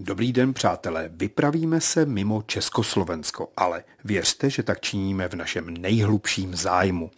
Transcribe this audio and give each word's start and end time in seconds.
Dobrý 0.00 0.32
den, 0.32 0.54
přátelé. 0.54 1.10
Vypravíme 1.12 1.80
se 1.80 2.06
mimo 2.06 2.42
Československo, 2.42 3.48
ale 3.56 3.84
věřte, 4.04 4.50
že 4.50 4.62
tak 4.62 4.80
činíme 4.80 5.28
v 5.28 5.34
našem 5.34 5.74
nejhlubším 5.74 6.56
zájmu. 6.56 7.10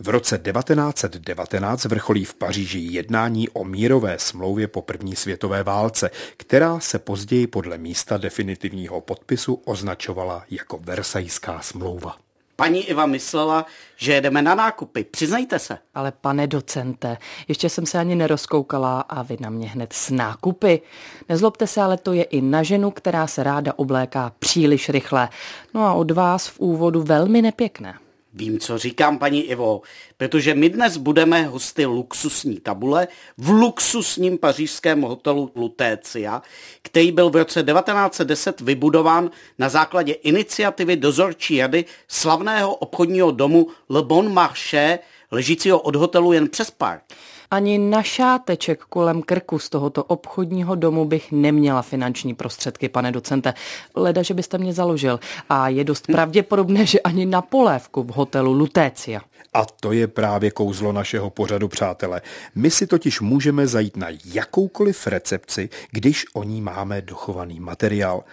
V 0.00 0.08
roce 0.08 0.38
1919 0.38 1.84
vrcholí 1.84 2.24
v 2.24 2.34
Paříži 2.34 2.78
jednání 2.78 3.48
o 3.48 3.64
mírové 3.64 4.18
smlouvě 4.18 4.68
po 4.68 4.82
první 4.82 5.16
světové 5.16 5.62
válce, 5.62 6.10
která 6.36 6.80
se 6.80 6.98
později 6.98 7.46
podle 7.46 7.78
místa 7.78 8.16
definitivního 8.16 9.00
podpisu 9.00 9.54
označovala 9.64 10.44
jako 10.50 10.78
Versajská 10.78 11.60
smlouva. 11.60 12.27
Paní 12.60 12.84
Iva 12.84 13.06
myslela, 13.06 13.66
že 13.96 14.12
jedeme 14.12 14.42
na 14.42 14.54
nákupy. 14.54 15.04
Přiznejte 15.04 15.58
se. 15.58 15.78
Ale 15.94 16.12
pane 16.20 16.46
docente, 16.46 17.18
ještě 17.48 17.68
jsem 17.68 17.86
se 17.86 17.98
ani 17.98 18.14
nerozkoukala 18.14 19.00
a 19.00 19.22
vy 19.22 19.36
na 19.40 19.50
mě 19.50 19.68
hned 19.68 19.92
s 19.92 20.10
nákupy. 20.10 20.82
Nezlobte 21.28 21.66
se, 21.66 21.82
ale 21.82 21.96
to 21.96 22.12
je 22.12 22.22
i 22.22 22.40
na 22.40 22.62
ženu, 22.62 22.90
která 22.90 23.26
se 23.26 23.42
ráda 23.42 23.72
obléká 23.76 24.32
příliš 24.38 24.88
rychle. 24.88 25.28
No 25.74 25.84
a 25.84 25.92
od 25.92 26.10
vás 26.10 26.48
v 26.48 26.60
úvodu 26.60 27.02
velmi 27.02 27.42
nepěkné. 27.42 27.94
Vím, 28.38 28.58
co 28.58 28.78
říkám, 28.78 29.18
paní 29.18 29.42
Ivo, 29.42 29.82
protože 30.16 30.54
my 30.54 30.68
dnes 30.70 30.96
budeme 30.96 31.42
hosty 31.42 31.86
luxusní 31.86 32.60
tabule 32.60 33.08
v 33.38 33.50
luxusním 33.50 34.38
pařížském 34.38 35.02
hotelu 35.02 35.52
Lutécia, 35.56 36.42
který 36.82 37.12
byl 37.12 37.30
v 37.30 37.36
roce 37.36 37.62
1910 37.62 38.60
vybudován 38.60 39.30
na 39.58 39.68
základě 39.68 40.12
iniciativy 40.12 40.96
dozorčí 40.96 41.60
rady 41.60 41.84
slavného 42.08 42.74
obchodního 42.74 43.30
domu 43.30 43.68
Le 43.88 44.02
Bon 44.02 44.32
Marché, 44.32 44.98
ležícího 45.30 45.80
od 45.80 45.96
hotelu 45.96 46.32
jen 46.32 46.48
přes 46.48 46.70
park. 46.70 47.02
Ani 47.50 47.78
na 47.78 48.02
šáteček 48.02 48.84
kolem 48.84 49.22
krku 49.22 49.58
z 49.58 49.68
tohoto 49.68 50.04
obchodního 50.04 50.74
domu 50.74 51.04
bych 51.04 51.32
neměla 51.32 51.82
finanční 51.82 52.34
prostředky, 52.34 52.88
pane 52.88 53.12
docente. 53.12 53.54
Leda, 53.94 54.22
že 54.22 54.34
byste 54.34 54.58
mě 54.58 54.72
založil. 54.72 55.20
A 55.50 55.68
je 55.68 55.84
dost 55.84 56.06
pravděpodobné, 56.06 56.86
že 56.86 57.00
ani 57.00 57.26
na 57.26 57.42
polévku 57.42 58.02
v 58.02 58.08
hotelu 58.08 58.52
Lutécia. 58.52 59.20
A 59.54 59.64
to 59.64 59.92
je 59.92 60.06
právě 60.06 60.50
kouzlo 60.50 60.92
našeho 60.92 61.30
pořadu, 61.30 61.68
přátelé. 61.68 62.20
My 62.54 62.70
si 62.70 62.86
totiž 62.86 63.20
můžeme 63.20 63.66
zajít 63.66 63.96
na 63.96 64.06
jakoukoliv 64.24 65.06
recepci, 65.06 65.68
když 65.90 66.26
o 66.34 66.44
ní 66.44 66.62
máme 66.62 67.00
dochovaný 67.00 67.60
materiál. 67.60 68.24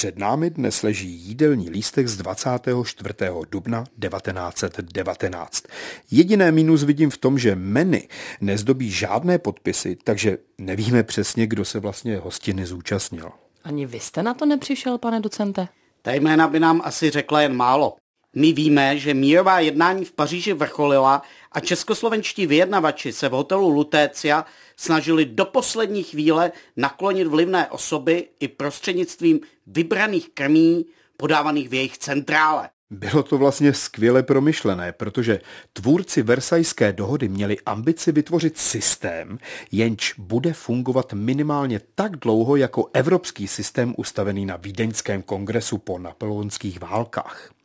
Před 0.00 0.18
námi 0.18 0.50
dnes 0.50 0.82
leží 0.82 1.08
jídelní 1.08 1.70
lístek 1.70 2.08
z 2.08 2.16
24. 2.16 3.14
dubna 3.50 3.84
1919. 4.08 5.64
Jediné 6.10 6.52
mínus 6.52 6.84
vidím 6.84 7.10
v 7.10 7.18
tom, 7.18 7.38
že 7.38 7.54
meny 7.54 8.08
nezdobí 8.40 8.90
žádné 8.90 9.38
podpisy, 9.38 9.96
takže 10.04 10.38
nevíme 10.58 11.02
přesně, 11.02 11.46
kdo 11.46 11.64
se 11.64 11.80
vlastně 11.80 12.16
hostiny 12.16 12.66
zúčastnil. 12.66 13.30
Ani 13.64 13.86
vy 13.86 14.00
jste 14.00 14.22
na 14.22 14.34
to 14.34 14.46
nepřišel, 14.46 14.98
pane 14.98 15.20
docente? 15.20 15.68
Ta 16.02 16.12
jména 16.12 16.48
by 16.48 16.60
nám 16.60 16.82
asi 16.84 17.10
řekla 17.10 17.42
jen 17.42 17.56
málo. 17.56 17.96
My 18.36 18.52
víme, 18.52 18.98
že 18.98 19.14
mírová 19.14 19.60
jednání 19.60 20.04
v 20.04 20.12
Paříži 20.12 20.52
vrcholila 20.52 21.22
a 21.52 21.60
českoslovenští 21.60 22.46
vyjednavači 22.46 23.12
se 23.12 23.28
v 23.28 23.32
hotelu 23.32 23.68
Lutécia 23.68 24.44
snažili 24.76 25.24
do 25.24 25.44
poslední 25.44 26.02
chvíle 26.02 26.52
naklonit 26.76 27.26
vlivné 27.26 27.70
osoby 27.70 28.28
i 28.40 28.48
prostřednictvím 28.48 29.40
vybraných 29.66 30.28
krmí 30.34 30.86
podávaných 31.16 31.68
v 31.68 31.74
jejich 31.74 31.98
centrále. 31.98 32.68
Bylo 32.90 33.22
to 33.22 33.38
vlastně 33.38 33.74
skvěle 33.74 34.22
promyšlené, 34.22 34.92
protože 34.92 35.40
tvůrci 35.72 36.22
Versajské 36.22 36.92
dohody 36.92 37.28
měli 37.28 37.56
ambici 37.66 38.12
vytvořit 38.12 38.58
systém, 38.58 39.38
jenž 39.72 40.14
bude 40.18 40.52
fungovat 40.52 41.12
minimálně 41.12 41.80
tak 41.94 42.16
dlouho 42.16 42.56
jako 42.56 42.90
evropský 42.92 43.48
systém 43.48 43.94
ustavený 43.96 44.46
na 44.46 44.56
Vídeňském 44.56 45.22
kongresu 45.22 45.78
po 45.78 45.98
napoleonských 45.98 46.80
válkách. 46.80 47.59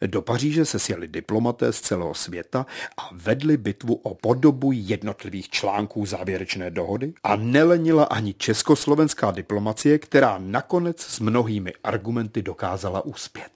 Do 0.00 0.22
Paříže 0.22 0.64
se 0.64 0.78
sjeli 0.78 1.08
diplomaté 1.08 1.72
z 1.72 1.80
celého 1.80 2.14
světa 2.14 2.66
a 2.96 3.10
vedli 3.12 3.56
bitvu 3.56 3.94
o 3.94 4.14
podobu 4.14 4.72
jednotlivých 4.72 5.50
článků 5.50 6.06
závěrečné 6.06 6.70
dohody 6.70 7.12
a 7.24 7.36
nelenila 7.36 8.04
ani 8.04 8.34
československá 8.34 9.30
diplomacie, 9.30 9.98
která 9.98 10.38
nakonec 10.38 11.00
s 11.00 11.20
mnohými 11.20 11.72
argumenty 11.84 12.42
dokázala 12.42 13.04
uspět. 13.04 13.52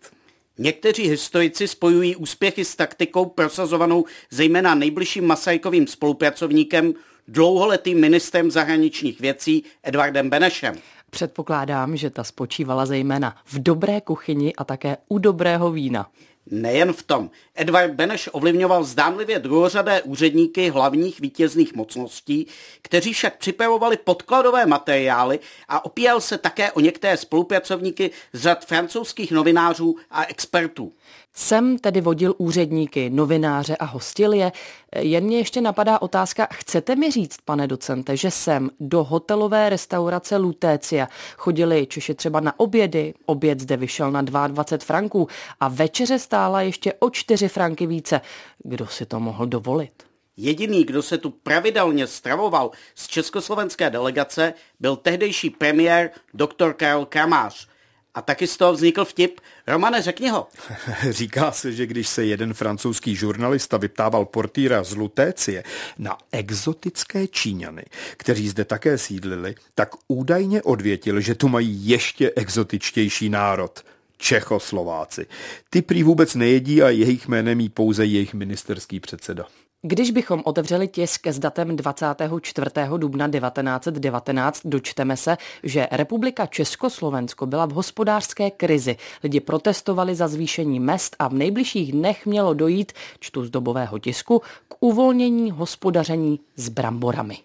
Někteří 0.59 1.09
historici 1.09 1.69
spojují 1.69 2.17
úspěchy 2.17 2.65
s 2.65 2.77
taktikou 2.77 3.27
prosazovanou 3.27 4.05
zejména 4.31 4.75
nejbližším 4.75 5.27
Masajkovým 5.27 5.87
spolupracovníkem, 5.87 6.95
dlouholetým 7.29 8.01
ministrem 8.01 8.51
zahraničních 8.51 9.21
věcí 9.21 9.65
Edvardem 9.83 10.31
Benešem. 10.31 10.75
Předpokládám, 11.11 11.97
že 11.97 12.11
ta 12.11 12.25
spočívala 12.25 12.87
zejména 12.87 13.37
v 13.45 13.63
dobré 13.63 14.01
kuchyni 14.01 14.55
a 14.55 14.65
také 14.65 14.97
u 15.09 15.19
dobrého 15.19 15.73
vína. 15.73 16.11
Nejen 16.47 16.93
v 16.93 17.03
tom. 17.03 17.31
Edvard 17.55 17.93
Beneš 17.93 18.29
ovlivňoval 18.33 18.85
zdánlivě 18.85 19.39
druhořadé 19.39 20.03
úředníky 20.03 20.71
hlavních 20.71 21.21
vítězných 21.21 21.75
mocností, 21.75 22.47
kteří 22.83 23.13
však 23.13 23.39
připravovali 23.39 23.97
podkladové 23.97 24.67
materiály 24.67 25.41
a 25.69 25.85
opíjel 25.85 26.21
se 26.21 26.39
také 26.39 26.73
o 26.73 26.81
některé 26.81 27.17
spolupracovníky 27.17 28.11
z 28.33 28.43
řad 28.43 28.67
francouzských 28.67 29.33
novinářů 29.33 29.97
a 30.11 30.25
expertů. 30.25 30.93
Sem 31.35 31.79
tedy 31.79 32.01
vodil 32.01 32.35
úředníky, 32.39 33.11
novináře 33.11 33.77
a 33.77 33.85
hostil 33.85 34.33
je. 34.33 34.53
Jen 34.97 35.25
mě 35.25 35.39
ještě 35.39 35.61
napadá 35.61 36.03
otázka, 36.03 36.49
chcete 36.53 36.97
mi 36.97 37.11
říct, 37.11 37.37
pane 37.45 37.67
docente, 37.67 38.17
že 38.17 38.31
sem 38.31 38.71
do 38.81 39.05
hotelové 39.05 39.69
restaurace 39.69 40.37
Lutécia 40.37 41.09
chodili 41.37 41.87
Češi 41.87 42.15
třeba 42.15 42.41
na 42.41 42.61
obědy, 42.61 43.15
oběd 43.27 43.61
zde 43.61 43.77
vyšel 43.77 44.11
na 44.11 44.23
22 44.23 44.87
franků 44.87 45.29
a 45.61 45.69
večeře 45.69 46.19
stála 46.19 46.63
ještě 46.63 46.93
o 46.99 47.11
4 47.11 47.49
franky 47.49 47.87
více. 47.87 48.21
Kdo 48.59 48.87
si 48.87 49.07
to 49.07 49.21
mohl 49.21 49.47
dovolit? 49.47 49.93
Jediný, 50.37 50.85
kdo 50.85 51.03
se 51.03 51.19
tu 51.19 51.31
pravidelně 51.31 52.07
stravoval 52.07 52.71
z 52.95 53.07
československé 53.07 53.91
delegace, 53.91 54.55
byl 54.81 54.97
tehdejší 54.97 55.51
premiér 55.51 56.11
dr. 56.35 56.73
Karel 56.73 57.07
Kramář, 57.07 57.69
a 58.15 58.23
taky 58.23 58.47
z 58.47 58.57
toho 58.57 58.73
vznikl 58.73 59.05
vtip. 59.05 59.41
Romane, 59.67 60.03
řekni 60.03 60.29
ho. 60.29 60.49
Říká 61.11 61.53
se, 61.53 61.73
že 61.73 61.87
když 61.87 62.09
se 62.09 62.25
jeden 62.25 62.55
francouzský 62.55 63.17
žurnalista 63.17 63.77
vyptával 63.77 64.25
portýra 64.25 64.83
z 64.83 64.95
Lutécie 64.95 65.65
na 65.99 66.19
exotické 66.33 67.27
Číňany, 67.27 67.85
kteří 68.17 68.49
zde 68.49 68.65
také 68.65 68.99
sídlili, 68.99 69.55
tak 69.75 69.89
údajně 70.09 70.63
odvětil, 70.63 71.21
že 71.21 71.35
tu 71.35 71.49
mají 71.49 71.89
ještě 71.89 72.33
exotičtější 72.37 73.29
národ. 73.29 73.85
Čechoslováci. 74.17 75.27
Ty 75.71 75.83
prý 75.83 76.03
vůbec 76.03 76.35
nejedí 76.35 76.83
a 76.83 76.89
jejich 76.89 77.29
jménem 77.29 77.61
jí 77.61 77.69
pouze 77.69 78.05
jejich 78.05 78.35
ministerský 78.35 79.01
předseda. 79.01 79.47
Když 79.83 80.11
bychom 80.11 80.43
otevřeli 80.45 80.89
tisk 80.89 81.27
s 81.27 81.39
datem 81.39 81.77
24. 81.77 82.71
dubna 82.97 83.29
1919, 83.29 84.61
dočteme 84.65 85.17
se, 85.17 85.37
že 85.63 85.89
Republika 85.91 86.47
Československo 86.47 87.47
byla 87.47 87.67
v 87.67 87.71
hospodářské 87.71 88.51
krizi. 88.51 88.97
Lidi 89.23 89.41
protestovali 89.41 90.15
za 90.15 90.29
zvýšení 90.29 90.81
mest 90.81 91.17
a 91.19 91.29
v 91.29 91.35
nejbližších 91.35 91.93
dnech 91.93 92.27
mělo 92.27 92.55
dojít, 92.55 92.93
čtu 93.21 93.45
z 93.45 93.51
dobového 93.51 93.99
tisku, 93.99 94.43
k 94.69 94.75
uvolnění 94.81 95.51
hospodaření 95.51 96.41
s 96.57 96.69
bramborami. 96.69 97.39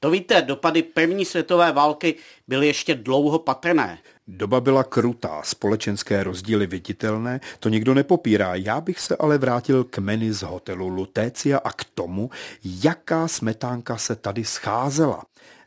To 0.00 0.10
víte, 0.10 0.42
dopady 0.42 0.82
první 0.82 1.24
světové 1.24 1.72
války 1.72 2.14
byly 2.48 2.66
ještě 2.66 2.94
dlouho 2.94 3.38
patrné. 3.38 3.98
Doba 4.32 4.60
byla 4.60 4.84
krutá, 4.84 5.42
společenské 5.44 6.24
rozdíly 6.24 6.66
viditelné, 6.66 7.40
to 7.60 7.68
nikdo 7.68 7.94
nepopírá. 7.94 8.54
Já 8.54 8.80
bych 8.80 9.00
se 9.00 9.16
ale 9.16 9.38
vrátil 9.38 9.84
k 9.84 9.98
menu 9.98 10.32
z 10.32 10.42
hotelu 10.42 10.88
Lutécia 10.88 11.58
a 11.58 11.72
k 11.72 11.84
tomu, 11.84 12.30
jaká 12.64 13.28
smetánka 13.28 13.96
se 13.96 14.16
tady 14.16 14.44
scházela. 14.44 15.22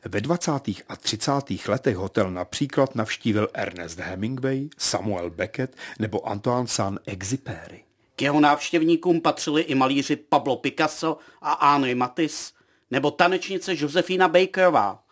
Ve 0.06 0.22
20. 0.22 0.52
a 0.90 0.96
30. 1.00 1.32
letech 1.68 1.96
hotel 1.96 2.32
například 2.32 2.96
navštívil 2.96 3.48
Ernest 3.54 4.00
Hemingway, 4.00 4.70
Samuel 4.78 5.30
Beckett 5.30 5.76
nebo 6.00 6.28
Antoine 6.28 6.68
Saint-Exupéry. 6.68 7.84
K 8.16 8.22
jeho 8.22 8.40
návštěvníkům 8.40 9.22
patřili 9.22 9.62
i 9.62 9.76
malíři 9.76 10.16
Pablo 10.16 10.56
Picasso 10.56 11.18
a 11.42 11.74
Henri 11.74 11.96
Matisse, 11.96 12.54
nebo 12.92 13.12
tanečnice 13.12 13.74
Josefina 13.78 14.28
Bakerová. 14.28 15.03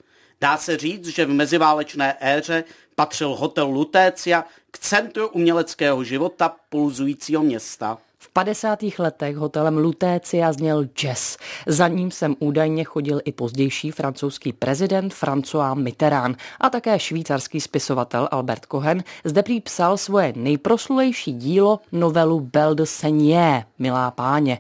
Dá 0.42 0.58
se 0.58 0.78
říct, 0.78 1.08
že 1.08 1.26
v 1.26 1.34
meziválečné 1.34 2.18
éře 2.20 2.64
patřil 2.96 3.30
hotel 3.30 3.66
Lutécia 3.66 4.46
k 4.72 4.80
centru 4.80 5.28
uměleckého 5.28 6.04
života 6.04 6.56
pulzujícího 6.70 7.44
města. 7.44 7.98
V 8.24 8.30
50. 8.30 8.80
letech 9.00 9.36
hotelem 9.36 9.78
Lutécia 9.78 10.54
zněl 10.54 10.86
jazz. 10.86 11.38
Za 11.68 11.88
ním 11.88 12.12
sem 12.12 12.36
údajně 12.40 12.84
chodil 12.84 13.22
i 13.26 13.32
pozdější 13.32 13.92
francouzský 13.92 14.54
prezident 14.54 15.14
François 15.14 15.76
Mitterrand 15.76 16.38
a 16.60 16.70
také 16.70 17.00
švýcarský 17.00 17.62
spisovatel 17.62 18.28
Albert 18.32 18.66
Cohen 18.72 19.04
zde 19.24 19.44
prý 19.44 19.62
psal 19.62 19.98
svoje 19.98 20.34
nejproslulejší 20.36 21.34
dílo 21.34 21.80
novelu 21.92 22.40
Belle 22.40 22.76
de 22.76 22.86
Seigneur, 22.86 23.64
Milá 23.80 24.12
páně. 24.12 24.60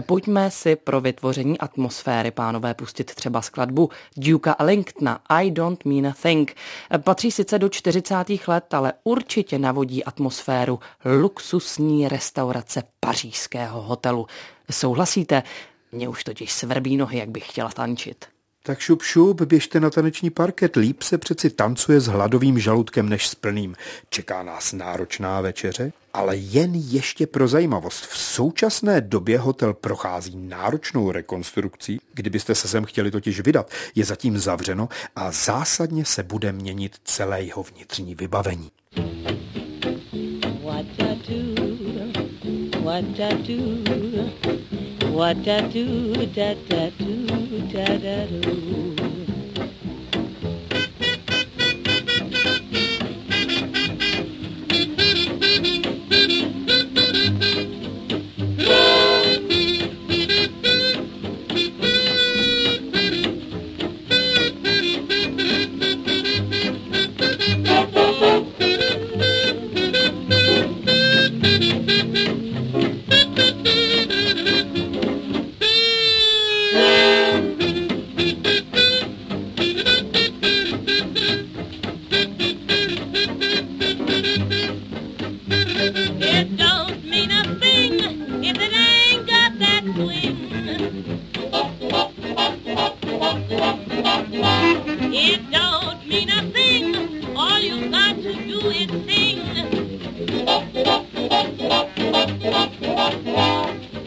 Pojďme 0.00 0.50
si 0.50 0.76
pro 0.76 1.00
vytvoření 1.00 1.58
atmosféry, 1.58 2.30
pánové, 2.30 2.74
pustit 2.74 3.14
třeba 3.14 3.42
skladbu 3.42 3.90
Duka 4.16 4.56
Ellingtona 4.58 5.20
I 5.28 5.50
Don't 5.50 5.84
Mean 5.84 6.06
a 6.06 6.14
Thing. 6.22 6.54
Patří 6.98 7.30
sice 7.30 7.58
do 7.58 7.68
40. 7.68 8.14
let, 8.46 8.74
ale 8.74 8.92
určitě 9.04 9.58
navodí 9.58 10.04
atmosféru 10.04 10.78
luxusní 11.04 12.08
restaurace 12.08 12.82
pařížského 13.00 13.82
hotelu. 13.82 14.26
Souhlasíte? 14.70 15.42
Mě 15.92 16.08
už 16.08 16.24
totiž 16.24 16.52
svrbí 16.52 16.96
nohy, 16.96 17.18
jak 17.18 17.28
bych 17.28 17.48
chtěla 17.48 17.68
tančit. 17.68 18.24
Tak 18.62 18.78
šup 18.80 19.02
šup, 19.02 19.42
běžte 19.42 19.80
na 19.80 19.90
taneční 19.90 20.30
parket, 20.30 20.76
líp 20.76 21.02
se 21.02 21.18
přeci 21.18 21.50
tancuje 21.50 22.00
s 22.00 22.06
hladovým 22.06 22.58
žaludkem 22.58 23.08
než 23.08 23.28
s 23.28 23.34
plným. 23.34 23.76
Čeká 24.10 24.42
nás 24.42 24.72
náročná 24.72 25.40
večeře, 25.40 25.92
ale 26.14 26.36
jen 26.36 26.74
ještě 26.74 27.26
pro 27.26 27.48
zajímavost. 27.48 28.06
V 28.06 28.18
současné 28.18 29.00
době 29.00 29.38
hotel 29.38 29.74
prochází 29.74 30.36
náročnou 30.36 31.10
rekonstrukcí. 31.10 32.00
Kdybyste 32.14 32.54
se 32.54 32.68
sem 32.68 32.84
chtěli 32.84 33.10
totiž 33.10 33.40
vydat, 33.40 33.70
je 33.94 34.04
zatím 34.04 34.38
zavřeno 34.38 34.88
a 35.16 35.30
zásadně 35.30 36.04
se 36.04 36.22
bude 36.22 36.52
měnit 36.52 36.96
celé 37.04 37.42
jeho 37.42 37.62
vnitřní 37.62 38.14
vybavení. 38.14 38.70
What 42.90 43.20
I 43.20 43.32
do, 43.34 43.84
what 45.12 45.46
I 45.46 45.60
do, 45.68 46.26
da, 46.26 46.54
da, 46.68 46.90
do, 46.98 47.60
da, 47.72 47.84
da, 47.84 48.26
do. 48.26 49.29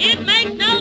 It 0.06 0.20
makes 0.26 0.52
no 0.58 0.73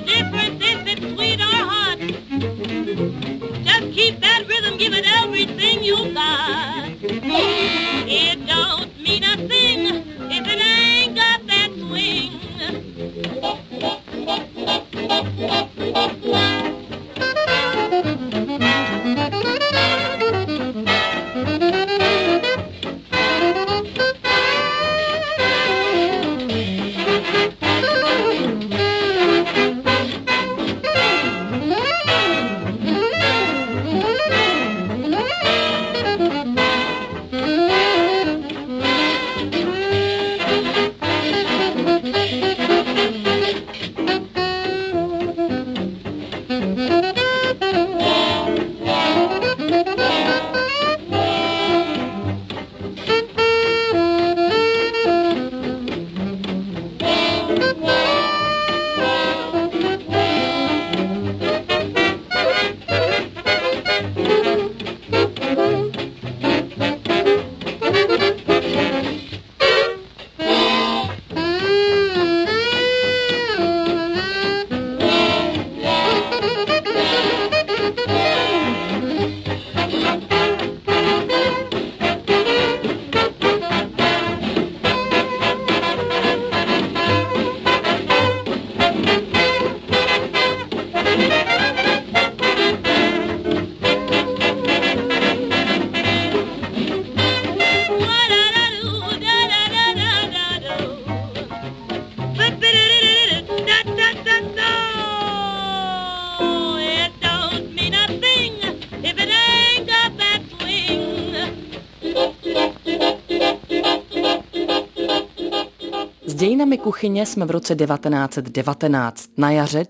dějinami 116.62 116.78
kuchyně 116.78 117.26
jsme 117.26 117.46
v 117.46 117.50
roce 117.50 117.74
1919. 117.76 119.30
Na 119.36 119.50
jaře 119.50 119.84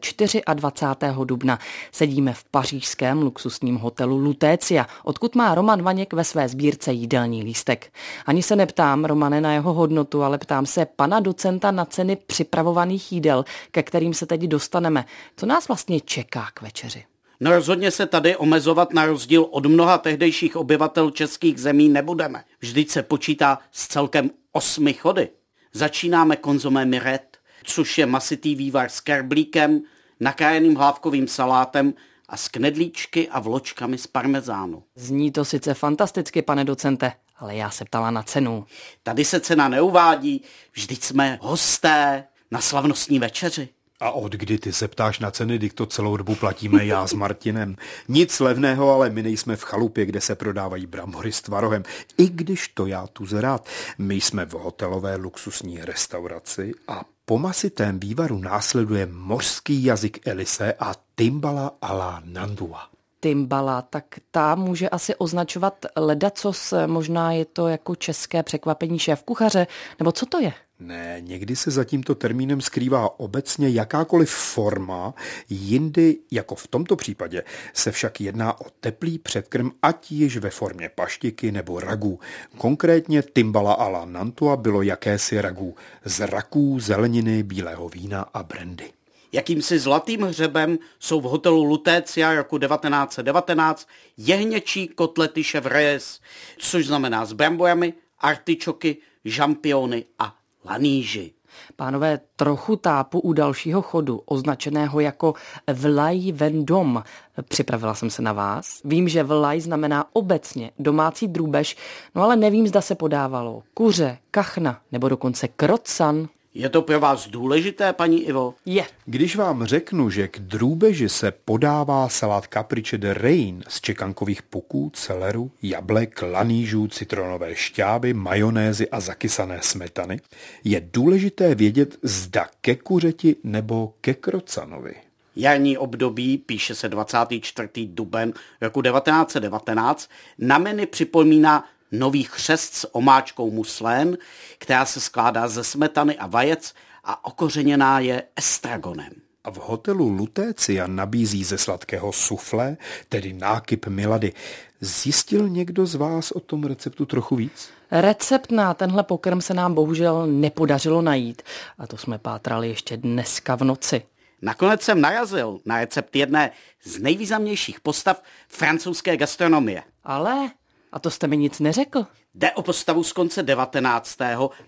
24. 0.55 1.15
dubna 1.25 1.59
sedíme 1.93 2.33
v 2.33 2.45
pařížském 2.45 3.23
luxusním 3.23 3.77
hotelu 3.77 4.17
Lutécia, 4.17 4.87
odkud 5.05 5.35
má 5.35 5.55
Roman 5.55 5.83
Vaněk 5.83 6.13
ve 6.13 6.25
své 6.25 6.49
sbírce 6.49 6.93
jídelní 6.93 7.45
lístek. 7.45 7.93
Ani 8.27 8.43
se 8.43 8.57
neptám, 8.57 9.05
Romane, 9.05 9.41
na 9.41 9.53
jeho 9.53 9.73
hodnotu, 9.73 10.23
ale 10.23 10.39
ptám 10.39 10.67
se 10.67 10.87
pana 10.97 11.21
docenta 11.21 11.71
na 11.71 11.85
ceny 11.85 12.17
připravovaných 12.17 13.13
jídel, 13.13 13.45
ke 13.71 13.83
kterým 13.83 14.15
se 14.15 14.27
teď 14.27 14.41
dostaneme. 14.41 15.05
Co 15.37 15.47
nás 15.47 15.69
vlastně 15.69 16.01
čeká 16.01 16.47
k 16.55 16.63
večeři? 16.63 17.05
No 17.41 17.51
rozhodně 17.51 17.91
se 17.91 18.07
tady 18.07 18.37
omezovat 18.37 18.93
na 18.93 19.07
rozdíl 19.07 19.47
od 19.51 19.67
mnoha 19.67 19.99
tehdejších 19.99 20.57
obyvatel 20.57 21.11
českých 21.11 21.59
zemí 21.59 21.89
nebudeme. 21.89 22.45
Vždyť 22.61 22.91
se 22.91 23.03
počítá 23.03 23.59
s 23.73 23.89
celkem 23.89 24.31
osmi 24.53 24.93
chody. 24.93 25.29
Začínáme 25.75 26.37
konzomé 26.37 26.85
miret, 26.85 27.37
což 27.65 27.99
je 27.99 28.07
masitý 28.07 28.55
vývar 28.55 28.89
s 28.89 29.01
kerblíkem, 29.01 29.83
nakrájeným 30.21 30.75
hlávkovým 30.75 31.29
salátem 31.29 31.95
a 32.29 32.37
s 32.37 32.49
knedlíčky 32.49 33.29
a 33.29 33.41
vločkami 33.41 33.99
z 33.99 34.07
parmezánu. 34.07 34.83
Zní 34.97 35.33
to 35.33 35.45
sice 35.45 35.75
fantasticky, 35.75 36.43
pane 36.43 36.65
docente, 36.65 37.13
ale 37.39 37.57
já 37.57 37.71
se 37.71 37.85
ptala 37.85 38.11
na 38.11 38.23
cenu. 38.23 38.67
Tady 39.03 39.25
se 39.25 39.41
cena 39.41 39.69
neuvádí, 39.69 40.43
vždyť 40.73 41.03
jsme 41.03 41.39
hosté 41.43 42.25
na 42.51 42.61
slavnostní 42.61 43.19
večeři. 43.19 43.69
A 44.03 44.11
od 44.11 44.33
kdy 44.33 44.59
ty 44.59 44.73
se 44.73 44.89
ptáš 44.89 45.19
na 45.19 45.31
ceny, 45.31 45.59
když 45.59 45.73
to 45.75 45.87
celou 45.87 46.17
dobu 46.17 46.35
platíme 46.35 46.85
já 46.87 47.07
s 47.07 47.13
Martinem. 47.13 47.77
Nic 48.09 48.41
levného, 48.41 48.91
ale 48.91 49.11
my 49.11 49.23
nejsme 49.23 49.57
v 49.57 49.63
chalupě, 49.63 50.07
kde 50.07 50.21
se 50.21 50.35
prodávají 50.35 50.87
brambory 50.87 51.33
s 51.33 51.43
tvarohem. 51.43 51.83
I 52.19 52.29
když 52.29 52.69
to 52.69 52.87
já 52.87 53.07
tu 53.07 53.27
zrád. 53.27 53.69
My 53.99 54.15
jsme 54.15 54.47
v 54.47 54.53
hotelové 54.53 55.17
luxusní 55.17 55.85
restauraci 55.85 56.73
a 56.89 57.03
Po 57.25 57.39
masitém 57.39 58.01
vývaru 58.01 58.39
následuje 58.39 59.07
mořský 59.07 59.85
jazyk 59.85 60.27
Elise 60.27 60.75
a 60.79 60.95
Timbala 61.15 61.73
ala 61.83 62.23
Nandua. 62.25 62.89
Timbala, 63.21 63.83
tak 63.83 64.05
ta 64.31 64.55
může 64.55 64.89
asi 64.89 65.15
označovat 65.15 65.87
ledacos, 65.97 66.75
možná 66.87 67.33
je 67.33 67.45
to 67.45 67.69
jako 67.69 67.95
české 67.95 68.43
překvapení 68.43 68.99
šéf 68.99 69.23
kuchaře, 69.23 69.67
nebo 69.99 70.13
co 70.13 70.27
to 70.27 70.41
je? 70.41 70.53
Ne, 70.83 71.17
někdy 71.21 71.57
se 71.57 71.71
za 71.71 71.85
tímto 71.85 72.15
termínem 72.15 72.61
skrývá 72.61 73.21
obecně 73.21 73.69
jakákoliv 73.69 74.31
forma, 74.31 75.15
jindy, 75.49 76.19
jako 76.31 76.55
v 76.55 76.67
tomto 76.67 76.97
případě, 76.97 77.43
se 77.73 77.93
však 77.93 78.21
jedná 78.21 78.61
o 78.61 78.65
teplý 78.81 79.19
předkrm, 79.19 79.71
ať 79.83 80.13
již 80.13 80.37
ve 80.37 80.51
formě 80.51 80.91
paštiky 80.95 81.53
nebo 81.53 81.81
ragů. 81.81 82.21
Konkrétně 82.59 83.23
Timbala 83.23 83.73
ala 83.73 84.05
Nantua 84.05 84.57
bylo 84.57 84.83
jakési 84.83 85.41
ragů 85.41 85.75
z 86.05 86.21
raků, 86.21 86.81
zeleniny, 86.81 87.43
bílého 87.43 87.89
vína 87.89 88.23
a 88.35 88.43
brandy. 88.43 88.93
Jakýmsi 89.33 89.79
zlatým 89.79 90.23
hřebem 90.23 90.79
jsou 90.99 91.21
v 91.21 91.25
hotelu 91.25 91.65
Lutécia 91.65 92.35
roku 92.35 92.59
1919 92.59 93.89
jehněčí 94.17 94.89
kotlety 94.89 95.43
chevrejes, 95.43 96.21
což 96.59 96.87
znamená 96.87 97.25
s 97.25 97.33
bramborami, 97.33 97.95
artičoky, 98.21 98.97
žampiony 99.25 100.05
a 100.19 100.42
laníži. 100.65 101.33
Pánové, 101.77 102.21
trochu 102.37 102.77
tápu 102.77 103.21
u 103.21 103.33
dalšího 103.33 103.83
chodu, 103.83 104.23
označeného 104.27 105.01
jako 105.01 105.35
Vlaj 105.73 106.33
Vendom. 106.33 107.03
Připravila 107.49 107.95
jsem 107.95 108.11
se 108.11 108.23
na 108.23 108.33
vás. 108.33 108.81
Vím, 108.85 109.09
že 109.09 109.23
vlaj 109.23 109.61
znamená 109.61 110.07
obecně 110.13 110.71
domácí 110.79 111.29
drůbež, 111.29 111.77
no 112.15 112.23
ale 112.23 112.37
nevím, 112.37 112.69
zda 112.69 112.81
se 112.81 112.95
podávalo 112.95 113.63
kuře, 113.75 114.19
kachna 114.31 114.81
nebo 114.93 115.09
dokonce 115.09 115.49
krocan. 115.49 116.29
Je 116.55 116.69
to 116.69 116.83
pro 116.83 117.01
vás 117.01 117.29
důležité, 117.29 117.93
paní 117.93 118.23
Ivo? 118.23 118.55
Je. 118.67 118.85
Když 119.05 119.37
vám 119.37 119.65
řeknu, 119.65 120.11
že 120.11 120.29
k 120.29 120.39
drůbeži 120.39 121.09
se 121.09 121.33
podává 121.45 122.09
salát 122.09 122.47
Caprice 122.53 122.99
de 122.99 123.15
Rein 123.15 123.65
z 123.69 123.81
čekankových 123.81 124.43
puků, 124.43 124.91
celeru, 124.95 125.51
jablek, 125.63 126.23
lanížů, 126.23 126.89
citronové 126.89 127.55
šťáby, 127.55 128.15
majonézy 128.15 128.91
a 128.91 129.01
zakysané 129.01 129.59
smetany, 129.63 130.21
je 130.65 130.89
důležité 130.93 131.55
vědět, 131.55 131.97
zda 132.03 132.49
ke 132.61 132.77
kuřeti 132.77 133.37
nebo 133.45 133.95
ke 134.01 134.15
krocanovi. 134.15 134.95
Jarní 135.37 135.79
období, 135.79 136.39
píše 136.39 136.75
se 136.75 136.89
24. 136.89 137.69
duben 137.87 138.33
roku 138.61 138.83
1919, 138.83 140.11
na 140.39 140.59
meny 140.59 140.87
připomíná 140.87 141.65
nový 141.93 142.23
chřest 142.23 142.75
s 142.75 142.95
omáčkou 142.95 143.51
muslén, 143.51 144.19
která 144.59 144.87
se 144.87 145.01
skládá 145.01 145.49
ze 145.49 145.65
smetany 145.65 146.19
a 146.19 146.27
vajec 146.27 146.75
a 147.05 147.25
okořeněná 147.25 148.01
je 148.01 148.23
estragonem. 148.37 149.13
A 149.45 149.51
v 149.51 149.57
hotelu 149.57 150.09
Lutécia 150.09 150.87
nabízí 150.87 151.45
ze 151.45 151.59
sladkého 151.59 152.13
suflé, 152.13 152.77
tedy 153.09 153.33
nákyp 153.33 153.87
milady. 153.87 154.33
Zjistil 154.81 155.49
někdo 155.49 155.87
z 155.87 155.95
vás 155.95 156.31
o 156.31 156.41
tom 156.41 156.65
receptu 156.65 157.07
trochu 157.07 157.37
víc? 157.37 157.71
Recept 157.91 158.51
na 158.51 158.75
tenhle 158.75 159.03
pokrm 159.03 159.41
se 159.41 159.55
nám 159.55 159.75
bohužel 159.75 160.27
nepodařilo 160.27 161.03
najít. 161.03 161.43
A 161.79 161.87
to 161.87 161.97
jsme 161.97 162.19
pátrali 162.19 162.69
ještě 162.69 162.97
dneska 162.97 163.57
v 163.57 163.65
noci. 163.65 164.03
Nakonec 164.43 164.83
jsem 164.83 165.01
narazil 165.01 165.61
na 165.65 165.79
recept 165.79 166.17
jedné 166.17 166.51
z 166.85 166.99
nejvýznamnějších 166.99 167.81
postav 167.81 168.23
francouzské 168.49 169.17
gastronomie. 169.17 169.83
Ale 170.05 170.51
a 170.93 170.99
to 170.99 171.11
jste 171.11 171.27
mi 171.27 171.37
nic 171.37 171.61
neřekl. 171.61 172.07
Jde 172.35 172.53
o 172.53 172.63
postavu 172.63 173.05
z 173.05 173.13
konce 173.13 173.43
19. 173.43 174.21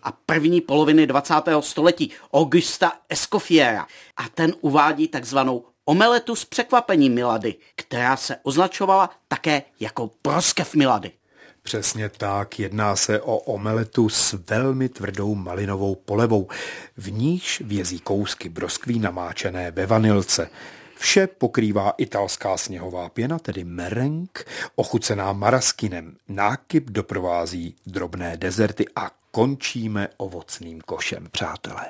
a 0.03 0.13
první 0.27 0.61
poloviny 0.61 1.07
20. 1.07 1.35
století 1.61 2.11
Augusta 2.33 2.93
Escoffiera 3.09 3.87
a 4.17 4.29
ten 4.35 4.55
uvádí 4.61 5.09
takzvanou 5.09 5.65
omeletu 5.85 6.37
s 6.37 6.45
překvapením 6.45 7.15
Milady, 7.15 7.55
která 7.75 8.17
se 8.17 8.37
označovala 8.43 9.11
také 9.29 9.63
jako 9.81 10.11
proskev 10.23 10.75
Milady. 10.75 11.11
Přesně 11.63 12.09
tak, 12.09 12.59
jedná 12.59 12.97
se 12.97 13.21
o 13.21 13.37
omeletu 13.37 14.09
s 14.09 14.33
velmi 14.51 14.89
tvrdou 14.89 15.35
malinovou 15.35 15.95
polevou. 15.95 16.49
V 16.97 17.13
níž 17.13 17.63
vězí 17.65 18.01
kousky 18.01 18.49
broskví 18.49 18.99
namáčené 18.99 19.71
ve 19.71 19.87
vanilce. 19.87 20.51
Vše 20.97 21.27
pokrývá 21.27 21.91
italská 21.99 22.57
sněhová 22.57 23.09
pěna, 23.09 23.39
tedy 23.39 23.65
merenk, 23.65 24.47
ochucená 24.75 25.33
maraskinem. 25.33 26.17
Nákyp 26.29 26.91
doprovází 26.91 27.77
drobné 27.87 28.37
dezerty 28.37 28.85
a 28.97 29.11
končíme 29.31 30.09
ovocným 30.17 30.81
košem, 30.81 31.27
přátelé. 31.31 31.87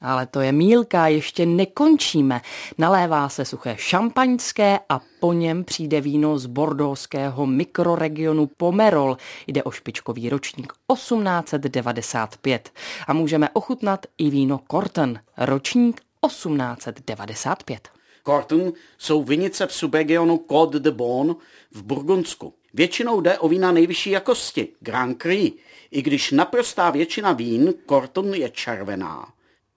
Ale 0.00 0.26
to 0.26 0.40
je 0.40 0.52
mílka, 0.52 1.06
ještě 1.06 1.46
nekončíme. 1.46 2.40
Nalévá 2.78 3.28
se 3.28 3.44
suché 3.44 3.76
šampaňské 3.78 4.78
a 4.88 5.00
po 5.20 5.32
něm 5.32 5.64
přijde 5.64 6.00
víno 6.00 6.38
z 6.38 6.46
bordovského 6.46 7.46
mikroregionu 7.46 8.46
Pomerol. 8.56 9.16
Jde 9.46 9.62
o 9.62 9.70
špičkový 9.70 10.28
ročník 10.28 10.72
1895. 10.92 12.70
A 13.06 13.12
můžeme 13.12 13.50
ochutnat 13.52 14.06
i 14.18 14.30
víno 14.30 14.60
Corton, 14.70 15.18
ročník 15.36 16.00
1895. 16.26 17.95
Corton 18.26 18.72
jsou 18.98 19.22
vinice 19.22 19.66
v 19.66 19.72
subregionu 19.72 20.38
Côte 20.38 20.78
de 20.78 20.90
Bon 20.90 21.36
v 21.70 21.82
Burgundsku. 21.82 22.54
Většinou 22.74 23.20
jde 23.20 23.38
o 23.38 23.48
vína 23.48 23.72
nejvyšší 23.72 24.10
jakosti, 24.10 24.68
Grand 24.80 25.22
Cru, 25.22 25.50
i 25.90 26.02
když 26.02 26.30
naprostá 26.30 26.90
většina 26.90 27.32
vín 27.32 27.74
Corton 27.88 28.34
je 28.34 28.50
červená. 28.50 29.35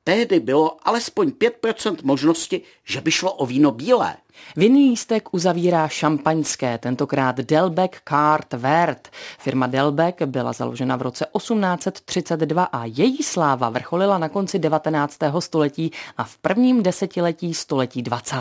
Tehdy 0.10 0.39
bylo 0.39 0.78
alespoň 0.84 1.30
5% 1.30 1.98
možnosti, 2.04 2.62
že 2.86 3.01
by 3.01 3.12
šlo 3.12 3.34
o 3.34 3.46
víno 3.46 3.72
bílé. 3.72 4.18
Vinný 4.56 4.89
lístek 4.89 5.34
uzavírá 5.34 5.88
šampaňské, 5.88 6.78
tentokrát 6.78 7.38
Delbec 7.38 7.92
Cart 8.10 8.54
Vert. 8.54 9.10
Firma 9.39 9.68
Delbec 9.68 10.16
byla 10.25 10.54
založena 10.54 10.96
v 10.96 11.01
roce 11.01 11.25
1832 11.38 12.63
a 12.63 12.86
její 12.86 13.24
sláva 13.24 13.70
vrcholila 13.70 14.18
na 14.18 14.30
konci 14.30 14.60
19. 14.60 15.18
století 15.39 15.92
a 16.18 16.24
v 16.24 16.38
prvním 16.38 16.84
desetiletí 16.84 17.54
století 17.54 18.01
20. 18.01 18.38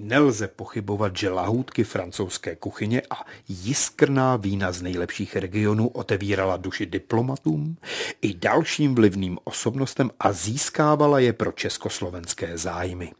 Nelze 0.00 0.48
pochybovat, 0.48 1.16
že 1.16 1.28
lahůdky 1.30 1.84
francouzské 1.84 2.56
kuchyně 2.56 3.02
a 3.10 3.24
jiskrná 3.48 4.36
vína 4.36 4.72
z 4.72 4.82
nejlepších 4.82 5.36
regionů 5.36 5.88
otevírala 5.88 6.56
duši 6.56 6.86
diplomatům 6.86 7.76
i 8.22 8.34
dalším 8.34 8.94
vlivným 8.94 9.38
osobnostem 9.44 10.10
a 10.20 10.32
získávala 10.32 11.18
je 11.18 11.32
pro 11.32 11.52
československé 11.52 12.58
zájmy. 12.58 13.12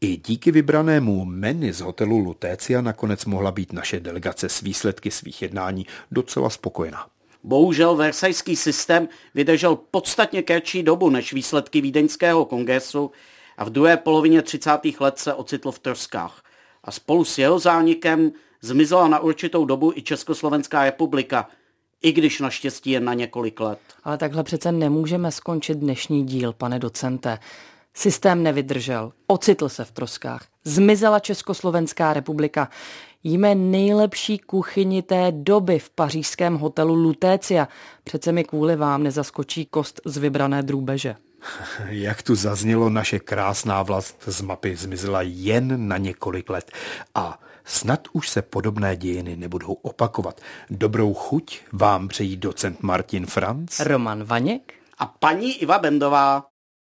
I 0.00 0.16
díky 0.16 0.50
vybranému 0.50 1.24
menu 1.24 1.72
z 1.72 1.80
hotelu 1.80 2.18
Lutécia 2.18 2.80
nakonec 2.80 3.24
mohla 3.24 3.50
být 3.50 3.72
naše 3.72 4.00
delegace 4.00 4.48
s 4.48 4.60
výsledky 4.60 5.10
svých 5.10 5.42
jednání 5.42 5.86
docela 6.10 6.50
spokojená. 6.50 7.06
Bohužel 7.42 7.96
versajský 7.96 8.56
systém 8.56 9.08
vydržel 9.34 9.76
podstatně 9.76 10.42
kratší 10.42 10.82
dobu 10.82 11.10
než 11.10 11.32
výsledky 11.32 11.80
Vídeňského 11.80 12.44
kongresu 12.44 13.10
a 13.60 13.64
v 13.64 13.70
druhé 13.70 13.96
polovině 13.96 14.42
30. 14.42 14.70
let 15.00 15.18
se 15.18 15.34
ocitl 15.34 15.72
v 15.72 15.78
troskách. 15.78 16.42
A 16.84 16.90
spolu 16.90 17.24
s 17.24 17.38
jeho 17.38 17.58
zánikem 17.58 18.32
zmizela 18.60 19.08
na 19.08 19.18
určitou 19.18 19.64
dobu 19.64 19.92
i 19.94 20.02
Československá 20.02 20.84
republika, 20.84 21.48
i 22.02 22.12
když 22.12 22.40
naštěstí 22.40 22.90
jen 22.90 23.04
na 23.04 23.14
několik 23.14 23.60
let. 23.60 23.78
Ale 24.04 24.18
takhle 24.18 24.44
přece 24.44 24.72
nemůžeme 24.72 25.32
skončit 25.32 25.78
dnešní 25.78 26.26
díl, 26.26 26.52
pane 26.52 26.78
docente. 26.78 27.38
Systém 27.94 28.42
nevydržel, 28.42 29.12
ocitl 29.26 29.68
se 29.68 29.84
v 29.84 29.90
troskách, 29.90 30.46
zmizela 30.64 31.18
Československá 31.18 32.12
republika. 32.12 32.68
Jíme 33.24 33.54
nejlepší 33.54 34.38
kuchyni 34.38 35.02
té 35.02 35.32
doby 35.32 35.78
v 35.78 35.90
pařížském 35.90 36.56
hotelu 36.56 36.94
Lutécia. 36.94 37.68
Přece 38.04 38.32
mi 38.32 38.44
kvůli 38.44 38.76
vám 38.76 39.02
nezaskočí 39.02 39.66
kost 39.66 40.00
z 40.04 40.16
vybrané 40.16 40.62
drůbeže. 40.62 41.16
Jak 41.88 42.22
tu 42.22 42.34
zaznělo, 42.34 42.90
naše 42.90 43.18
krásná 43.18 43.82
vlast 43.82 44.22
z 44.26 44.40
mapy 44.40 44.76
zmizela 44.76 45.22
jen 45.22 45.88
na 45.88 45.96
několik 45.96 46.50
let. 46.50 46.72
A 47.14 47.40
snad 47.64 48.08
už 48.12 48.28
se 48.28 48.42
podobné 48.42 48.96
dějiny 48.96 49.36
nebudou 49.36 49.72
opakovat. 49.72 50.40
Dobrou 50.70 51.14
chuť 51.14 51.60
vám 51.72 52.08
přejí 52.08 52.36
docent 52.36 52.82
Martin 52.82 53.26
Franc. 53.26 53.80
Roman 53.80 54.24
Vaněk. 54.24 54.74
A 54.98 55.06
paní 55.06 55.62
Iva 55.62 55.78
Bendová. 55.78 56.44